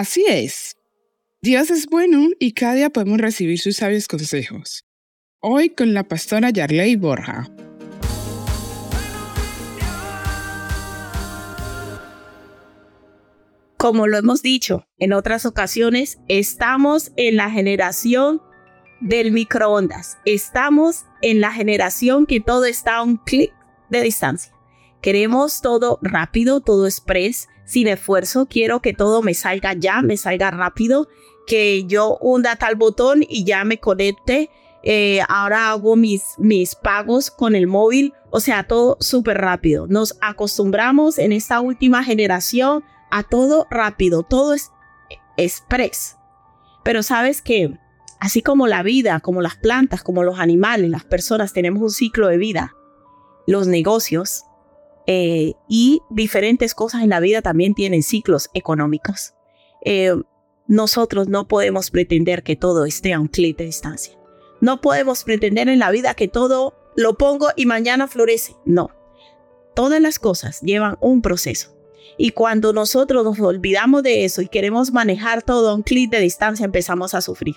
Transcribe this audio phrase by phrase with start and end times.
[0.00, 0.78] Así es.
[1.42, 4.86] Dios es bueno y cada día podemos recibir sus sabios consejos.
[5.40, 7.50] Hoy con la pastora Yarley Borja.
[13.76, 18.40] Como lo hemos dicho en otras ocasiones, estamos en la generación
[19.02, 20.16] del microondas.
[20.24, 23.52] Estamos en la generación que todo está a un clic
[23.90, 24.50] de distancia.
[25.02, 28.46] Queremos todo rápido, todo express, sin esfuerzo.
[28.46, 31.08] Quiero que todo me salga ya, me salga rápido,
[31.46, 34.50] que yo hunda tal botón y ya me conecte.
[34.82, 39.86] Eh, ahora hago mis, mis pagos con el móvil, o sea, todo súper rápido.
[39.86, 44.72] Nos acostumbramos en esta última generación a todo rápido, todo es
[45.36, 46.16] express.
[46.82, 47.78] Pero sabes que
[48.18, 52.26] así como la vida, como las plantas, como los animales, las personas, tenemos un ciclo
[52.26, 52.74] de vida.
[53.46, 54.44] Los negocios
[55.12, 59.34] eh, y diferentes cosas en la vida también tienen ciclos económicos.
[59.84, 60.14] Eh,
[60.68, 64.16] nosotros no podemos pretender que todo esté a un clic de distancia.
[64.60, 68.54] No podemos pretender en la vida que todo lo pongo y mañana florece.
[68.64, 68.90] No.
[69.74, 71.76] Todas las cosas llevan un proceso.
[72.16, 76.20] Y cuando nosotros nos olvidamos de eso y queremos manejar todo a un clic de
[76.20, 77.56] distancia, empezamos a sufrir.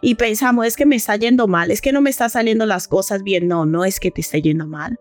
[0.00, 2.88] Y pensamos, es que me está yendo mal, es que no me están saliendo las
[2.88, 3.46] cosas bien.
[3.46, 4.98] No, no es que te esté yendo mal.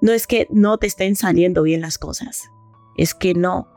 [0.00, 2.50] No es que no te estén saliendo bien las cosas.
[2.96, 3.68] Es que no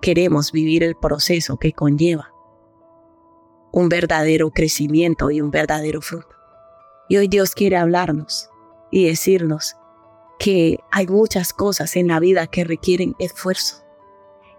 [0.00, 2.32] queremos vivir el proceso que conlleva
[3.72, 6.34] un verdadero crecimiento y un verdadero fruto.
[7.08, 8.50] Y hoy Dios quiere hablarnos
[8.90, 9.76] y decirnos
[10.38, 13.84] que hay muchas cosas en la vida que requieren esfuerzo,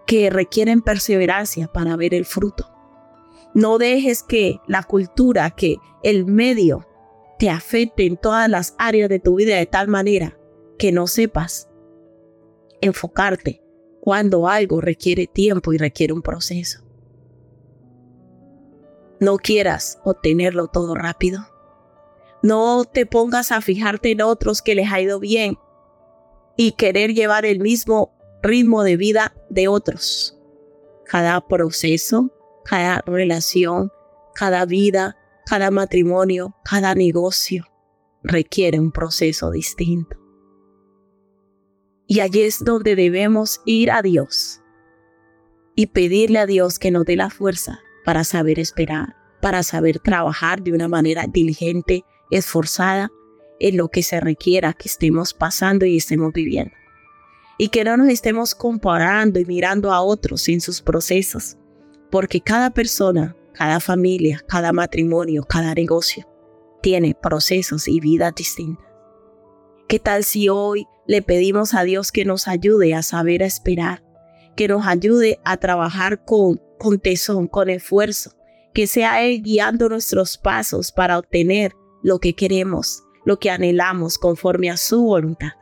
[0.06, 2.70] que requieren perseverancia para ver el fruto.
[3.54, 6.86] No dejes que la cultura, que el medio
[7.38, 10.36] te afecte en todas las áreas de tu vida de tal manera
[10.80, 11.68] que no sepas
[12.80, 13.62] enfocarte
[14.00, 16.80] cuando algo requiere tiempo y requiere un proceso.
[19.20, 21.46] No quieras obtenerlo todo rápido.
[22.42, 25.58] No te pongas a fijarte en otros que les ha ido bien
[26.56, 30.40] y querer llevar el mismo ritmo de vida de otros.
[31.04, 32.30] Cada proceso,
[32.64, 33.92] cada relación,
[34.34, 37.66] cada vida, cada matrimonio, cada negocio
[38.22, 40.19] requiere un proceso distinto.
[42.10, 44.60] Y allí es donde debemos ir a Dios
[45.76, 50.60] y pedirle a Dios que nos dé la fuerza para saber esperar, para saber trabajar
[50.60, 53.12] de una manera diligente, esforzada
[53.60, 56.72] en lo que se requiera que estemos pasando y estemos viviendo.
[57.58, 61.58] Y que no nos estemos comparando y mirando a otros en sus procesos,
[62.10, 66.26] porque cada persona, cada familia, cada matrimonio, cada negocio
[66.82, 68.89] tiene procesos y vidas distintas.
[69.90, 74.04] ¿Qué tal si hoy le pedimos a Dios que nos ayude a saber esperar,
[74.54, 78.36] que nos ayude a trabajar con, con tesón, con esfuerzo,
[78.72, 81.72] que sea Él guiando nuestros pasos para obtener
[82.04, 85.54] lo que queremos, lo que anhelamos conforme a su voluntad.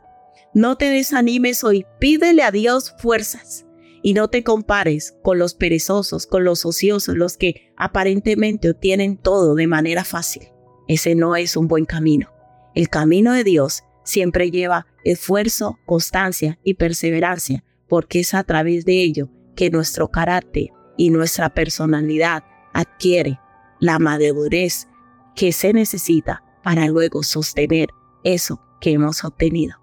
[0.53, 3.65] No te desanimes hoy, pídele a Dios fuerzas
[4.03, 9.55] y no te compares con los perezosos, con los ociosos, los que aparentemente obtienen todo
[9.55, 10.51] de manera fácil.
[10.87, 12.31] Ese no es un buen camino.
[12.75, 19.03] El camino de Dios siempre lleva esfuerzo, constancia y perseverancia, porque es a través de
[19.03, 22.43] ello que nuestro carácter y nuestra personalidad
[22.73, 23.39] adquiere
[23.81, 24.89] la madurez
[25.37, 27.91] que se necesita para luego sostener
[28.25, 29.77] eso que hemos obtenido.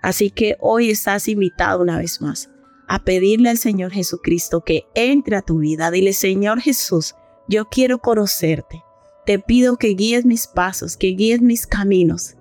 [0.00, 2.50] Así que hoy estás invitado una vez más
[2.88, 5.90] a pedirle al Señor Jesucristo que entre a tu vida.
[5.90, 7.14] Dile, Señor Jesús,
[7.48, 8.82] yo quiero conocerte.
[9.26, 12.36] Te pido que guíes mis pasos, que guíes mis caminos,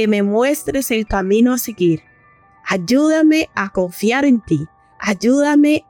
[0.00, 2.04] que me muestres el camino a seguir.
[2.64, 4.66] Ayúdame a confiar en ti.
[4.98, 5.84] Ayúdame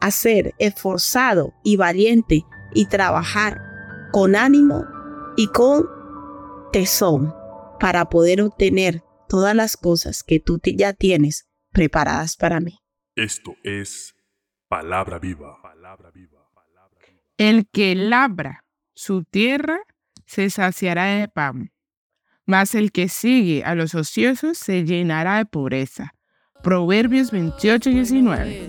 [0.00, 3.60] a ser esforzado y valiente y trabajar
[4.12, 4.84] con ánimo
[5.36, 5.88] y con
[6.72, 7.34] tesón
[7.80, 12.78] para poder obtener todas las cosas que tú ya tienes preparadas para mí.
[13.16, 14.14] Esto es
[14.68, 15.58] palabra viva.
[17.36, 18.64] El que labra
[18.94, 19.80] su tierra
[20.24, 21.72] se saciará de pan,
[22.46, 26.12] mas el que sigue a los ociosos se llenará de pobreza.
[26.62, 28.68] Proverbios 28 y 19.